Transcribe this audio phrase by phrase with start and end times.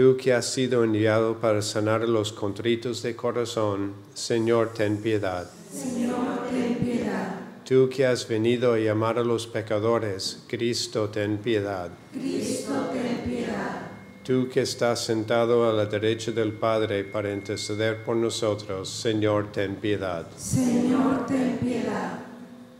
[0.00, 5.50] Tú que has sido enviado para sanar los contritos de corazón, Señor, ten piedad.
[5.70, 7.34] Señor, ten piedad.
[7.66, 11.90] Tú que has venido a llamar a los pecadores, Cristo, ten piedad.
[12.14, 13.90] Cristo, ten piedad.
[14.24, 19.76] Tú que estás sentado a la derecha del Padre para interceder por nosotros, Señor, ten
[19.76, 20.26] piedad.
[20.34, 21.49] Señor, ten piedad.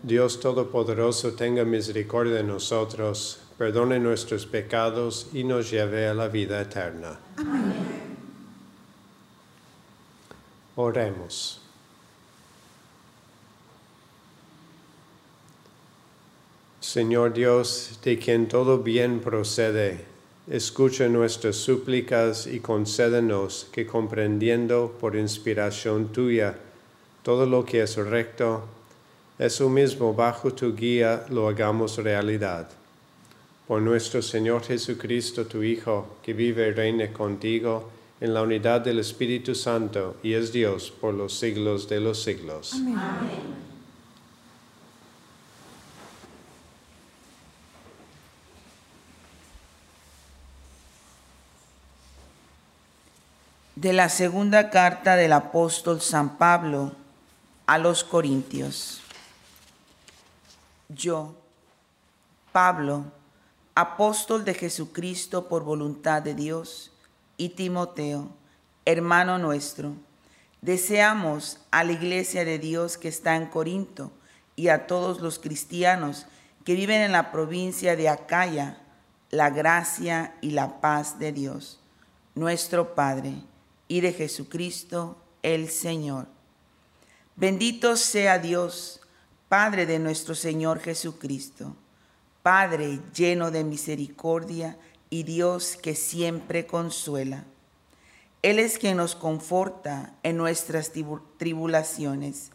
[0.02, 6.62] Dios Todopoderoso, tenga misericordia de nosotros perdone nuestros pecados y nos lleve a la vida
[6.62, 7.20] eterna.
[7.36, 7.74] Amén.
[10.76, 11.60] Oremos.
[16.80, 20.06] Señor Dios, de quien todo bien procede,
[20.48, 26.58] escucha nuestras súplicas y concédenos que comprendiendo por inspiración tuya
[27.22, 28.64] todo lo que es recto,
[29.40, 32.68] eso mismo bajo tu guía lo hagamos realidad
[33.66, 37.88] por nuestro Señor Jesucristo, tu Hijo, que vive y reina contigo
[38.20, 42.74] en la unidad del Espíritu Santo y es Dios por los siglos de los siglos.
[42.74, 42.98] Amén.
[53.74, 56.92] De la segunda carta del apóstol San Pablo
[57.66, 59.00] a los Corintios.
[60.92, 61.36] Yo,
[62.50, 63.04] Pablo,
[63.76, 66.92] apóstol de Jesucristo por voluntad de Dios,
[67.36, 68.28] y Timoteo,
[68.84, 69.94] hermano nuestro,
[70.60, 74.10] deseamos a la iglesia de Dios que está en Corinto
[74.56, 76.26] y a todos los cristianos
[76.64, 78.82] que viven en la provincia de Acaya,
[79.30, 81.78] la gracia y la paz de Dios,
[82.34, 83.34] nuestro Padre,
[83.86, 86.26] y de Jesucristo el Señor.
[87.36, 88.99] Bendito sea Dios,
[89.50, 91.74] Padre de nuestro Señor Jesucristo
[92.44, 94.78] Padre lleno de misericordia
[95.10, 97.42] y Dios que siempre consuela.
[98.42, 100.92] Él es quien nos conforta en nuestras
[101.36, 102.52] tribulaciones,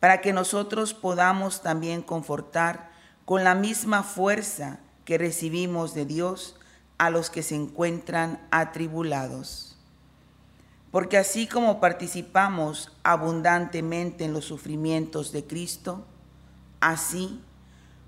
[0.00, 2.92] para que nosotros podamos también confortar
[3.26, 6.56] con la misma fuerza que recibimos de Dios
[6.96, 9.76] a los que se encuentran atribulados.
[10.90, 16.06] Porque así como participamos abundantemente en los sufrimientos de Cristo,
[16.80, 17.40] así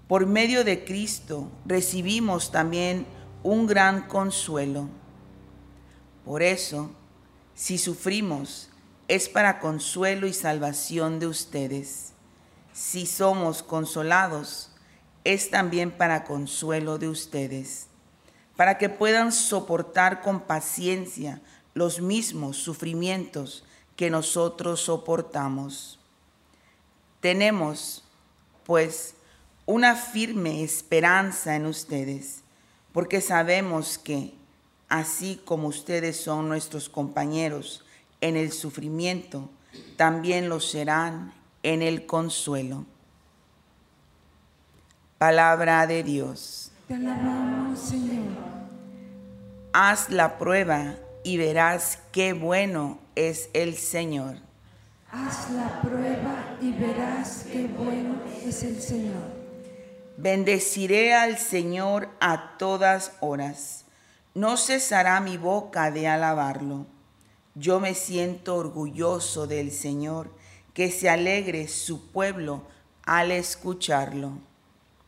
[0.08, 3.06] por medio de Cristo recibimos también
[3.43, 4.88] un gran consuelo.
[6.25, 6.90] Por eso,
[7.55, 8.70] si sufrimos,
[9.06, 12.12] es para consuelo y salvación de ustedes.
[12.72, 14.72] Si somos consolados,
[15.25, 17.87] es también para consuelo de ustedes,
[18.56, 21.40] para que puedan soportar con paciencia
[21.75, 23.64] los mismos sufrimientos
[23.96, 26.00] que nosotros soportamos.
[27.20, 28.02] Tenemos,
[28.70, 29.17] pues,
[29.67, 32.43] una firme esperanza en ustedes,
[32.93, 34.32] porque sabemos que,
[34.88, 37.84] así como ustedes son nuestros compañeros
[38.20, 39.50] en el sufrimiento,
[39.96, 41.34] también lo serán
[41.64, 42.87] en el consuelo.
[45.19, 46.70] Palabra de Dios.
[46.87, 48.22] Te alabamos, Señor.
[49.72, 50.94] Haz la prueba
[51.25, 54.37] y verás qué bueno es el Señor.
[55.12, 59.40] Haz la prueba y verás qué bueno es el Señor.
[60.16, 63.86] Bendeciré al Señor a todas horas.
[64.34, 66.86] No cesará mi boca de alabarlo.
[67.56, 70.32] Yo me siento orgulloso del Señor,
[70.74, 72.62] que se alegre su pueblo
[73.02, 74.38] al escucharlo.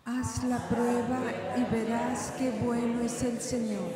[0.04, 1.20] Haz la prueba
[1.56, 3.92] y verás qué bueno es el Señor.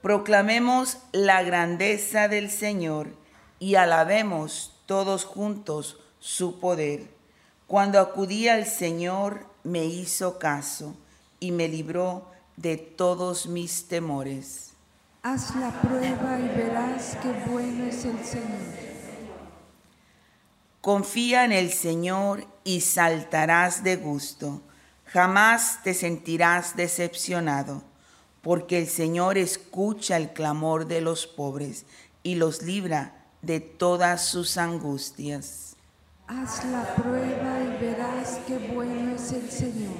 [0.00, 3.21] Proclamemos la grandeza del Señor
[3.62, 7.14] y alabemos todos juntos su poder.
[7.68, 10.96] Cuando acudí al Señor, me hizo caso
[11.38, 14.72] y me libró de todos mis temores.
[15.22, 18.74] Haz la prueba y verás qué bueno es el Señor.
[20.80, 24.60] Confía en el Señor y saltarás de gusto.
[25.04, 27.84] Jamás te sentirás decepcionado,
[28.40, 31.86] porque el Señor escucha el clamor de los pobres
[32.24, 35.76] y los libra de todas sus angustias.
[36.28, 39.92] Haz la prueba y verás qué bueno es el Señor.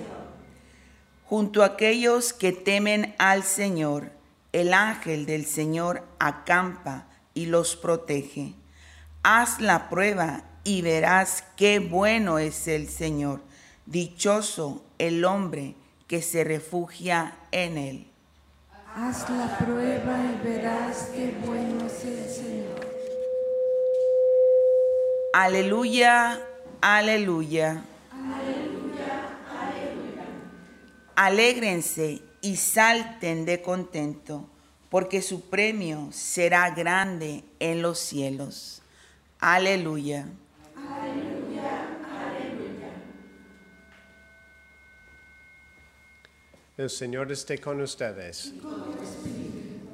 [1.24, 4.12] Junto a aquellos que temen al Señor,
[4.52, 8.54] el ángel del Señor acampa y los protege.
[9.22, 13.40] Haz la prueba y verás qué bueno es el Señor.
[13.86, 15.74] Dichoso el hombre
[16.06, 18.06] que se refugia en él.
[18.94, 22.91] Haz la prueba y verás qué bueno es el Señor.
[25.32, 26.38] Aleluya,
[26.82, 27.82] aleluya.
[31.16, 34.46] Alégrense y salten de contento,
[34.90, 38.82] porque su premio será grande en los cielos.
[39.38, 40.26] Aleluya.
[46.76, 48.52] El Señor esté con ustedes.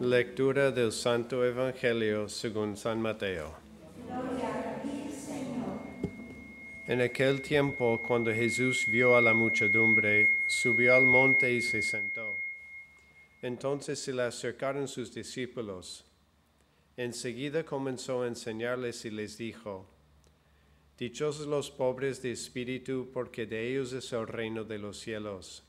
[0.00, 3.67] Lectura del Santo Evangelio según San Mateo.
[6.88, 12.34] En aquel tiempo, cuando Jesús vio a la muchedumbre, subió al monte y se sentó.
[13.42, 16.06] Entonces se le acercaron sus discípulos.
[16.96, 19.84] Enseguida comenzó a enseñarles y les dijo,
[20.96, 25.62] Dichosos los pobres de espíritu, porque de ellos es el reino de los cielos.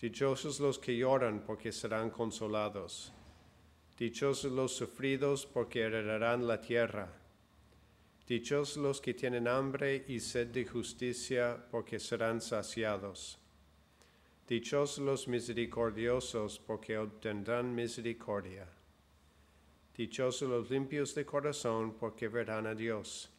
[0.00, 3.12] Dichosos los que lloran, porque serán consolados.
[3.98, 7.19] Dichosos los sufridos, porque heredarán la tierra.
[8.30, 13.40] Dichosos los que tienen hambre y sed de justicia, porque serán saciados.
[14.46, 18.68] Dichosos los misericordiosos, porque obtendrán misericordia.
[19.96, 23.30] Dichosos los limpios de corazón, porque verán a Dios.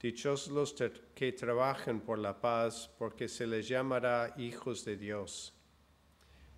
[0.00, 0.74] Dichosos los
[1.14, 5.54] que trabajan por la paz, porque se les llamará hijos de Dios.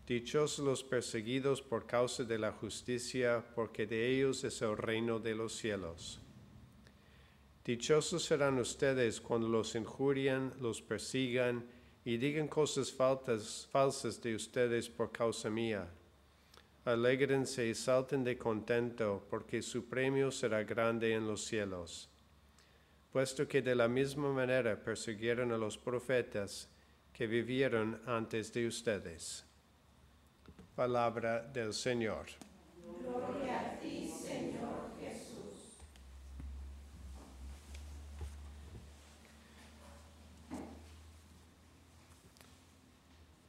[0.07, 5.35] Dichosos los perseguidos por causa de la justicia, porque de ellos es el reino de
[5.35, 6.23] los cielos.
[7.65, 11.67] Dichosos serán ustedes cuando los injurian, los persigan
[12.05, 15.87] y digan cosas faltas, falsas de ustedes por causa mía.
[16.85, 22.09] Alégrense y salten de contento, porque su premio será grande en los cielos.
[23.13, 26.69] Puesto que de la misma manera persiguieron a los profetas
[27.13, 29.45] que vivieron antes de ustedes.
[30.75, 32.27] Palabra del Señor.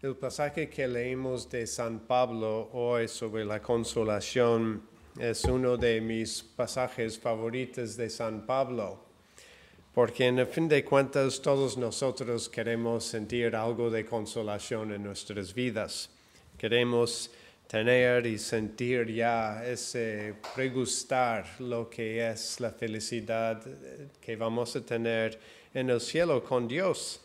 [0.09, 4.81] El pasaje que leímos de San Pablo hoy sobre la consolación
[5.19, 8.99] es uno de mis pasajes favoritos de San Pablo,
[9.93, 15.53] porque en el fin de cuentas todos nosotros queremos sentir algo de consolación en nuestras
[15.53, 16.09] vidas.
[16.57, 17.29] Queremos
[17.67, 23.61] tener y sentir ya ese pregustar lo que es la felicidad
[24.19, 25.39] que vamos a tener
[25.71, 27.21] en el cielo con Dios.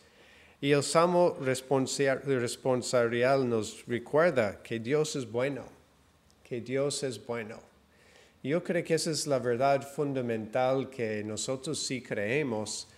[0.65, 5.67] Y el Salmo responsorial nos recuerda que Dios es bueno,
[6.43, 7.61] que Dios es bueno.
[8.43, 12.89] Yo creo que esa es la verdad fundamental que nosotros sí creemos,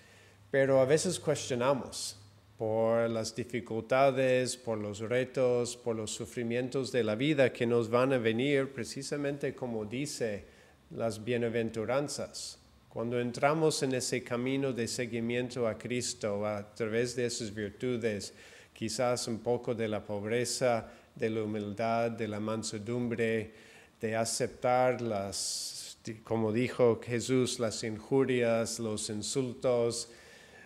[0.49, 2.16] pero a veces cuestionamos
[2.56, 8.12] por las dificultades, por los retos, por los sufrimientos de la vida que nos van
[8.12, 10.44] a venir precisamente como dice
[10.90, 12.61] las bienaventuranzas.
[12.96, 18.32] Cuando entramos en ese camino de seguimiento a Cristo a través de esas virtudes,
[18.72, 23.52] quizás un poco de la pobreza, de la humildad, de la mansedumbre,
[24.00, 30.08] de aceptar las, como dijo Jesús, las injurias, los insultos,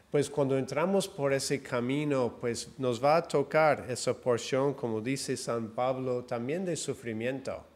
[0.08, 5.36] pues cuando entramos por ese camino, pues nos va a tocar esa porción, como dice
[5.36, 7.69] San Pablo, también de sufrimiento.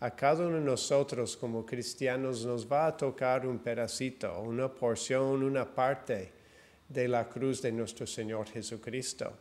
[0.00, 5.42] A cada uno de nosotros como cristianos nos va a tocar un pedacito, una porción,
[5.42, 6.32] una parte
[6.88, 9.32] de la cruz de nuestro Señor Jesucristo.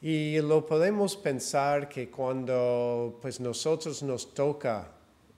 [0.00, 4.92] Y lo podemos pensar que cuando pues nosotros nos toca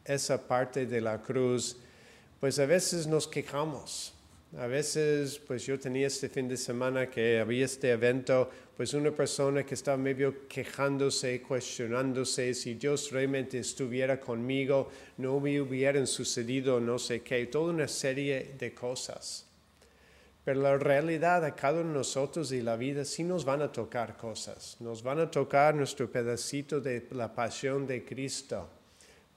[0.04, 1.76] esa parte de la cruz,
[2.38, 4.14] pues a veces nos quejamos.
[4.58, 9.12] A veces, pues yo tenía este fin de semana que había este evento, pues una
[9.12, 16.80] persona que estaba medio quejándose, cuestionándose si Dios realmente estuviera conmigo, no me hubieran sucedido
[16.80, 19.46] no sé qué, toda una serie de cosas.
[20.44, 23.70] Pero la realidad a cada uno de nosotros y la vida sí nos van a
[23.70, 28.68] tocar cosas, nos van a tocar nuestro pedacito de la pasión de Cristo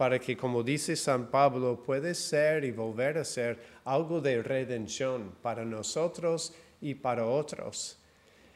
[0.04, 5.32] para que, como dice San Pablo, puede ser y volver a ser algo de redención
[5.42, 7.98] para nosotros y para otros.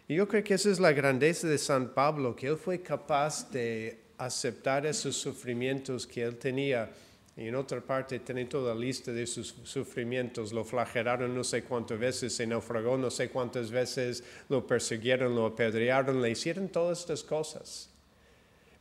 [0.10, 3.50] Y yo creo que esa es la grandeza de San Pablo, que él fue capaz
[3.50, 6.92] de aceptar esos sufrimientos que él tenía.
[7.38, 10.52] Y en otra parte tiene toda la lista de sus sufrimientos.
[10.52, 15.46] Lo flagelaron no sé cuántas veces, se naufragó no sé cuántas veces, lo persiguieron, lo
[15.46, 17.90] apedrearon, le hicieron todas estas cosas.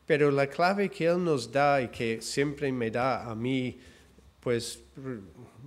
[0.07, 3.79] Pero la clave que Él nos da y que siempre me da a mí,
[4.41, 4.81] pues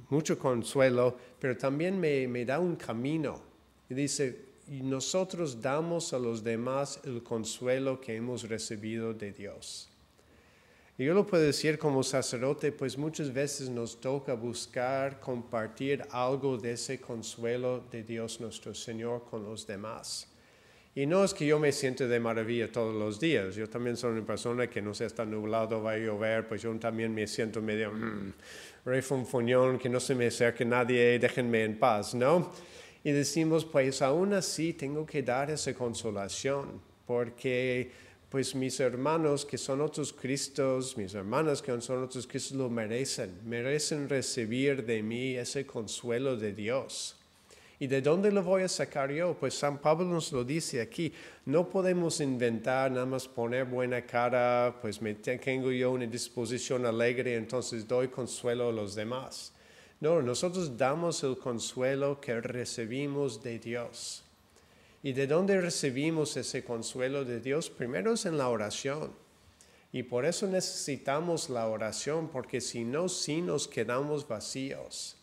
[0.09, 3.41] mucho consuelo, pero también me, me da un camino.
[3.89, 9.89] Y dice, nosotros damos a los demás el consuelo que hemos recibido de Dios.
[10.99, 16.57] Y yo lo puedo decir como sacerdote, pues muchas veces nos toca buscar compartir algo
[16.57, 20.27] de ese consuelo de Dios nuestro Señor con los demás.
[20.95, 23.55] Y no es que yo me siente de maravilla todos los días.
[23.55, 26.73] Yo también soy una persona que no sé, está nublado, va a llover, pues yo
[26.79, 28.33] también me siento medio mmm,
[28.85, 32.51] refunfuñón, que no se me acerque nadie, déjenme en paz, ¿no?
[33.03, 37.91] Y decimos, pues aún así tengo que dar esa consolación, porque
[38.29, 43.39] pues mis hermanos que son otros Cristos, mis hermanas que son otros Cristos lo merecen,
[43.45, 47.18] merecen recibir de mí ese consuelo de Dios.
[47.81, 49.35] ¿Y de dónde lo voy a sacar yo?
[49.39, 51.13] Pues San Pablo nos lo dice aquí.
[51.45, 57.37] No podemos inventar, nada más poner buena cara, pues me tengo yo una disposición alegre,
[57.37, 59.53] entonces doy consuelo a los demás.
[60.01, 64.23] No, nosotros damos el consuelo que recibimos de Dios.
[65.01, 67.69] ¿Y de dónde recibimos ese consuelo de Dios?
[67.69, 69.13] Primero es en la oración.
[69.93, 75.18] Y por eso necesitamos la oración, porque si no, sí nos quedamos vacíos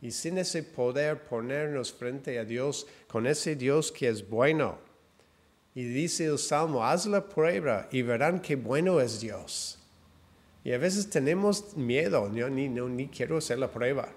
[0.00, 4.78] y sin ese poder ponernos frente a Dios con ese Dios que es bueno.
[5.74, 9.78] Y dice el Salmo, haz la prueba y verán qué bueno es Dios.
[10.64, 14.08] Y a veces tenemos miedo, yo ni, no, ni quiero hacer la prueba,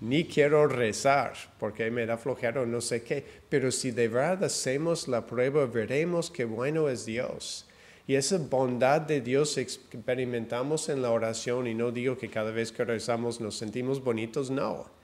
[0.00, 5.08] ni quiero rezar porque me da flojero no sé qué, pero si de verdad hacemos
[5.08, 7.66] la prueba veremos qué bueno es Dios.
[8.06, 12.72] Y esa bondad de Dios experimentamos en la oración y no digo que cada vez
[12.72, 14.99] que rezamos nos sentimos bonitos, no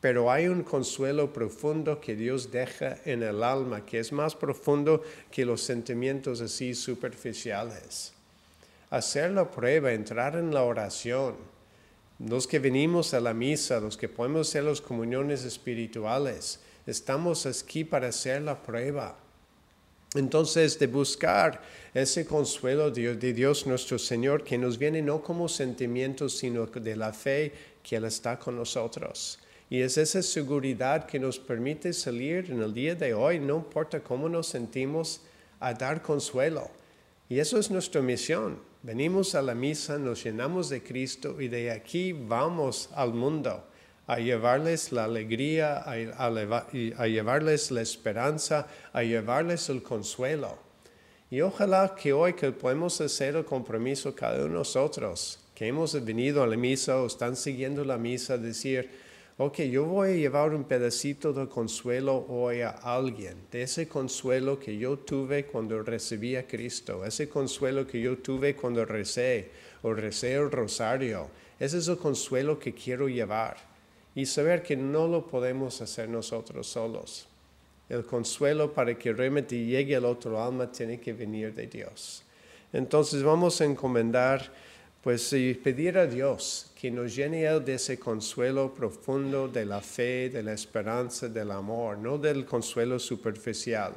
[0.00, 5.02] pero hay un consuelo profundo que Dios deja en el alma, que es más profundo
[5.30, 8.12] que los sentimientos así superficiales.
[8.90, 11.34] Hacer la prueba, entrar en la oración.
[12.20, 17.84] Los que venimos a la misa, los que podemos hacer las comuniones espirituales, estamos aquí
[17.84, 19.16] para hacer la prueba.
[20.14, 21.60] Entonces, de buscar
[21.92, 27.12] ese consuelo de Dios nuestro Señor que nos viene no como sentimientos, sino de la
[27.12, 27.52] fe
[27.82, 29.38] que Él está con nosotros.
[29.70, 34.00] Y es esa seguridad que nos permite salir en el día de hoy, no importa
[34.00, 35.20] cómo nos sentimos,
[35.60, 36.70] a dar consuelo.
[37.28, 38.60] Y eso es nuestra misión.
[38.82, 43.64] Venimos a la misa, nos llenamos de Cristo y de aquí vamos al mundo
[44.06, 50.58] a llevarles la alegría, a, llevarles la esperanza, a llevarles el consuelo.
[51.30, 55.92] Y ojalá que hoy que podemos hacer el compromiso cada uno de nosotros, que hemos
[56.02, 58.88] venido a la misa o están siguiendo la misa, decir,
[59.40, 64.58] ok, yo voy a llevar un pedacito de consuelo hoy a alguien, de ese consuelo
[64.58, 69.52] que yo tuve cuando recibí a Cristo, ese consuelo que yo tuve cuando recé
[69.82, 71.28] o recé el rosario,
[71.60, 73.56] ese es el consuelo que quiero llevar
[74.16, 77.28] y saber que no lo podemos hacer nosotros solos.
[77.88, 82.24] El consuelo para que realmente llegue al otro alma tiene que venir de Dios.
[82.72, 84.52] Entonces vamos a encomendar
[85.08, 85.34] pues
[85.64, 90.42] pedir a Dios que nos llene Él de ese consuelo profundo de la fe, de
[90.42, 93.94] la esperanza, del amor, no del consuelo superficial,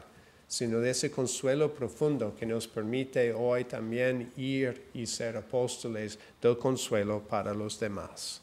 [0.48, 6.58] sino de ese consuelo profundo que nos permite hoy también ir y ser apóstoles del
[6.58, 8.42] consuelo para los demás.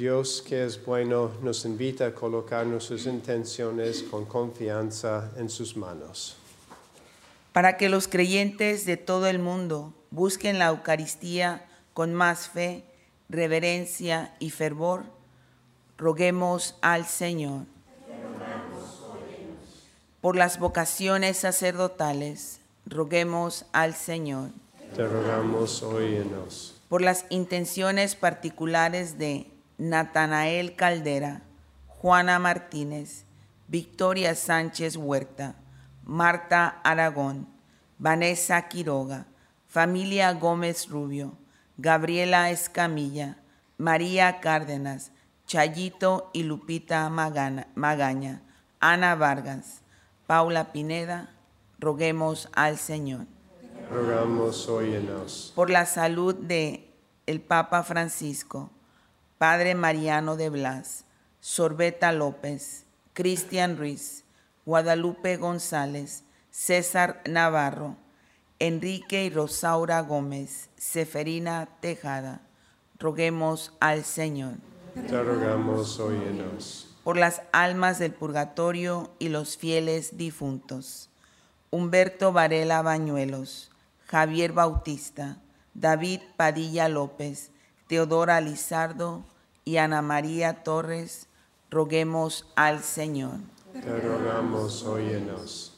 [0.00, 6.38] Dios que es bueno nos invita a colocar nuestras intenciones con confianza en sus manos.
[7.52, 12.82] para que los creyentes de todo el mundo busquen la Eucaristía con más fe,
[13.28, 15.04] reverencia y fervor,
[15.98, 17.66] roguemos al Señor.
[20.22, 24.48] Por las vocaciones sacerdotales, roguemos al Señor.
[24.96, 26.80] Te rogamos, óyenos.
[26.88, 29.49] Por las intenciones particulares de
[29.80, 31.40] Natanael Caldera,
[31.88, 33.24] Juana Martínez,
[33.66, 35.54] Victoria Sánchez Huerta,
[36.04, 37.48] Marta Aragón,
[37.96, 39.24] Vanessa Quiroga,
[39.68, 41.32] familia Gómez Rubio,
[41.78, 43.38] Gabriela Escamilla,
[43.78, 45.12] María Cárdenas,
[45.46, 48.42] Chayito y Lupita Magana- Magaña,
[48.80, 49.80] Ana Vargas,
[50.26, 51.30] Paula Pineda,
[51.78, 53.24] roguemos al Señor.
[53.90, 55.52] Rogamos, óyenos.
[55.56, 56.92] Por la salud de
[57.26, 58.70] el Papa Francisco,
[59.40, 61.06] Padre Mariano de Blas,
[61.40, 64.24] Sorbeta López, Cristian Ruiz,
[64.66, 67.96] Guadalupe González, César Navarro,
[68.58, 72.42] Enrique y Rosaura Gómez, Seferina Tejada,
[72.98, 74.56] roguemos al Señor.
[75.08, 76.94] Te rogamos, óyenos.
[77.02, 81.08] Por las almas del purgatorio y los fieles difuntos.
[81.70, 83.70] Humberto Varela Bañuelos,
[84.06, 85.38] Javier Bautista,
[85.72, 87.52] David Padilla López,
[87.90, 89.24] Teodora Lizardo
[89.64, 91.26] y Ana María Torres,
[91.70, 93.38] roguemos al Señor.
[93.72, 95.76] Te rogamos, óyenos.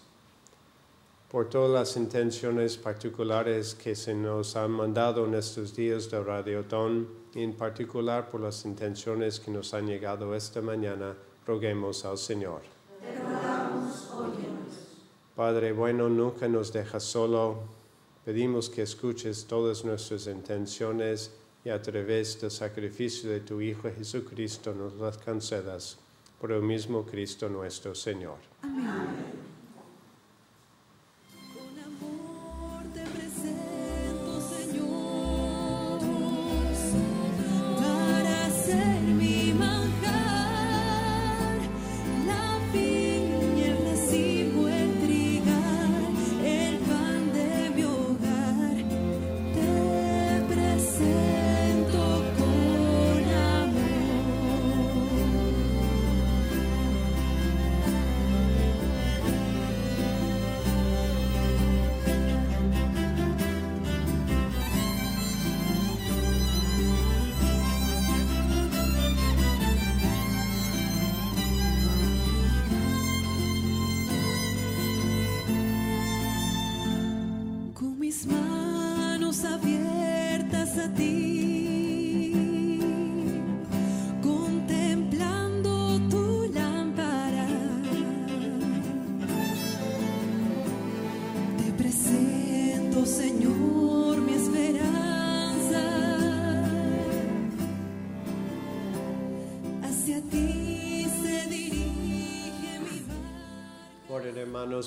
[1.31, 7.09] Por todas las intenciones particulares que se nos han mandado en estos días de Radiotón,
[7.33, 11.17] y en particular por las intenciones que nos han llegado esta mañana,
[11.47, 12.61] roguemos al Señor.
[15.35, 17.61] Padre bueno, nunca nos dejas solo.
[18.27, 21.31] Pedimos que escuches todas nuestras intenciones
[21.65, 25.99] y a través del sacrificio de tu Hijo Jesucristo nos las concedas
[26.41, 28.39] por el mismo Cristo nuestro Señor.
[28.61, 29.42] Con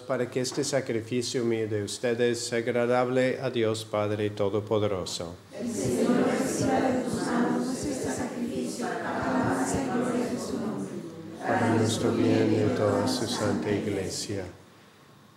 [0.07, 5.35] para que este sacrificio mío de ustedes sea agradable a Dios Padre Todopoderoso.
[11.39, 14.43] Para nuestro bien y de toda su santa iglesia.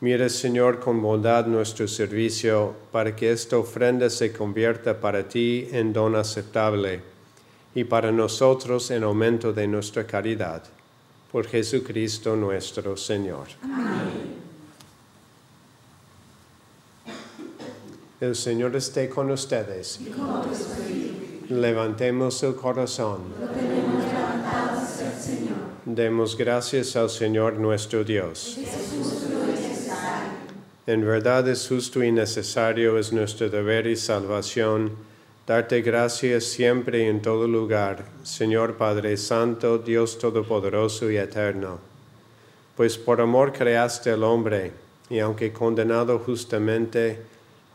[0.00, 5.92] Mira, Señor, con bondad nuestro servicio, para que esta ofrenda se convierta para ti en
[5.92, 7.00] don aceptable
[7.74, 10.62] y para nosotros en aumento de nuestra caridad.
[11.32, 13.48] Por Jesucristo nuestro Señor.
[18.20, 20.00] El Señor esté con ustedes.
[21.48, 23.20] Levantemos el corazón.
[25.84, 28.58] Demos gracias al Señor nuestro Dios.
[30.88, 34.90] En verdad es justo y necesario, es nuestro deber y salvación,
[35.46, 41.78] darte gracias siempre y en todo lugar, Señor Padre Santo, Dios Todopoderoso y Eterno.
[42.76, 44.72] Pues por amor creaste al hombre,
[45.08, 47.20] y aunque condenado justamente,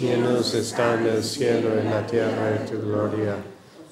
[0.00, 3.36] Llenos están el cielo y la tierra de tu gloria.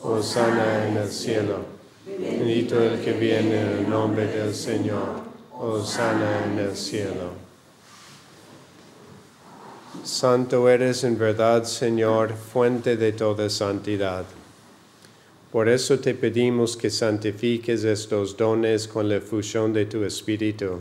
[0.01, 1.59] Hosanna en el cielo.
[2.07, 5.21] Bendito el que viene en el nombre del Señor.
[5.53, 7.33] Hosanna en el cielo.
[10.03, 14.25] Santo eres en verdad, Señor, fuente de toda santidad.
[15.53, 20.81] Por eso te pedimos que santifiques estos dones con la fusión de tu Espíritu,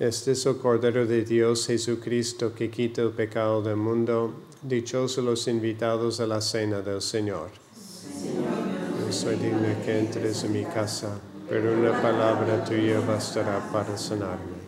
[0.00, 4.32] Este es el Cordero de Dios Jesucristo que quita el pecado del mundo.
[4.62, 7.50] Dichosos los invitados a la cena del Señor.
[8.98, 14.60] No soy digno que entres en mi casa, pero una palabra tuya bastará para sanarme.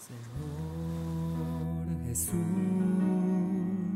[0.00, 0.66] Señor
[2.08, 3.15] Jesús,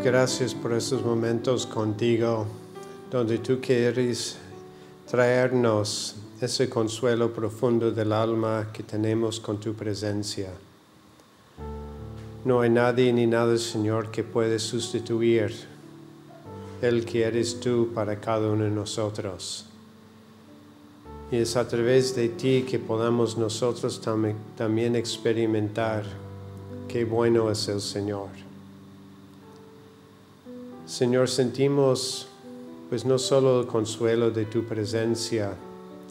[0.00, 2.46] Gracias por estos momentos contigo,
[3.10, 4.36] donde tú quieres
[5.08, 10.50] traernos ese consuelo profundo del alma que tenemos con tu presencia.
[12.44, 15.54] No hay nadie ni nada, Señor, que puede sustituir
[16.80, 19.66] el que eres tú para cada uno de nosotros.
[21.30, 26.04] Y es a través de ti que podamos nosotros tam- también experimentar
[26.88, 28.28] qué bueno es el Señor.
[30.92, 32.26] Señor, sentimos
[32.90, 35.54] pues no solo el consuelo de tu presencia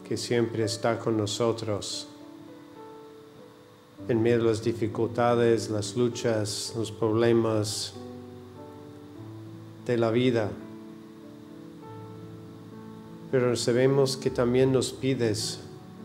[0.08, 2.08] que siempre está con nosotros
[4.08, 7.92] en medio de las dificultades, las luchas, los problemas
[9.86, 10.50] de la vida.
[13.30, 15.60] Pero sabemos que también nos pides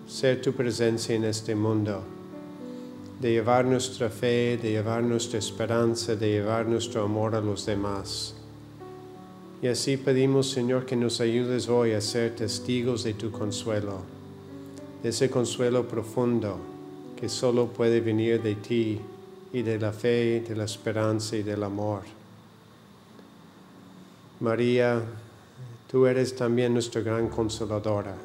[0.08, 2.04] ser tu presencia en este mundo,
[3.20, 8.37] de llevar nuestra fe, de llevar nuestra esperanza, de llevar nuestro amor a los demás.
[9.62, 14.02] Y así pedimos, Señor, que nos ayudes hoy a ser testigos de tu consuelo,
[15.02, 16.60] de ese consuelo profundo
[17.20, 19.00] que solo puede venir de ti
[19.52, 22.02] y de la fe, de la esperanza y del amor.
[24.40, 25.02] María,
[25.90, 28.16] tú eres también nuestra gran consoladora.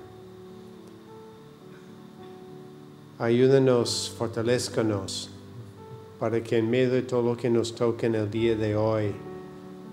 [3.18, 5.30] Ayúdanos, fortalezcanos,
[6.20, 9.14] para que en medio de todo lo que nos toque en el día de hoy,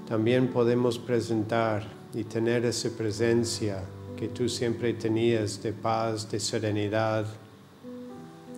[0.09, 1.83] también podemos presentar
[2.15, 3.83] y tener esa presencia
[4.17, 7.27] que tú siempre tenías de paz, de serenidad,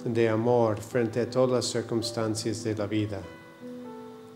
[0.06, 3.22] de amor frente a todas las circunstancias de la vida.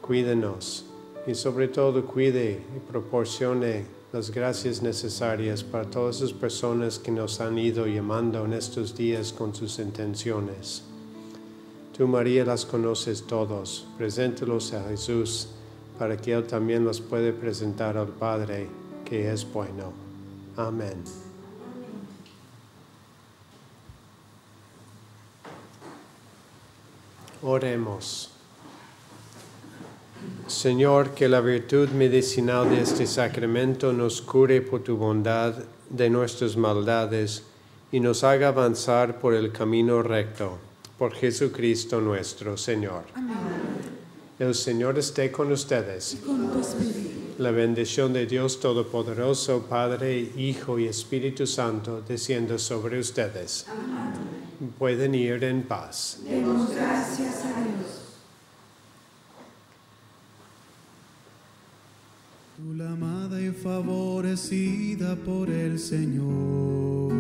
[0.02, 0.88] Cuídenos
[1.26, 7.40] y sobre todo cuide y proporcione las gracias necesarias para todas esas personas que nos
[7.40, 10.84] han ido llamando en estos días con sus intenciones.
[11.98, 13.88] Tú, María, las conoces todos.
[13.98, 15.48] Preséntalos a Jesús
[15.98, 18.68] para que Él también los pueda presentar al Padre,
[19.04, 19.94] que es bueno.
[20.58, 21.04] Amén.
[27.42, 28.32] Oremos.
[30.48, 35.54] Señor, que la virtud medicinal de este sacramento nos cure por tu bondad
[35.90, 37.44] de nuestras maldades
[37.92, 40.58] y nos haga avanzar por el camino recto.
[40.98, 43.04] Por Jesucristo nuestro Señor.
[44.38, 46.18] El Señor esté con ustedes.
[46.26, 47.26] con tu espíritu.
[47.38, 53.66] La bendición de Dios Todopoderoso, Padre, Hijo y Espíritu Santo, descienda sobre ustedes.
[54.78, 56.20] Pueden ir en paz.
[56.28, 58.02] Demos gracias a Dios.
[62.58, 67.14] Tú la amada y favorecida por el Señor.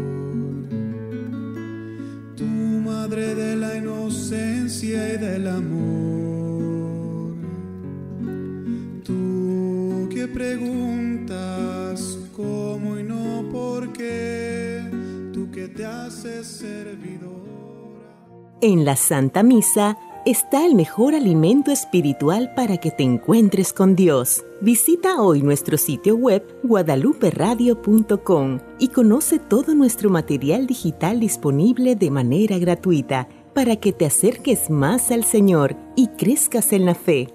[2.35, 6.14] Tu madre de la inocencia y del amor.
[10.35, 14.81] Preguntas cómo y no por qué.
[15.33, 17.31] Tú que te haces servidora.
[18.61, 24.43] En la Santa Misa está el mejor alimento espiritual para que te encuentres con Dios.
[24.59, 32.57] Visita hoy nuestro sitio web guadaluperadio.com y conoce todo nuestro material digital disponible de manera
[32.57, 37.34] gratuita para que te acerques más al Señor y crezcas en la fe.